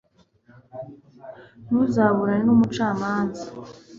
[1.65, 3.45] ntuzaburane n'umucamanza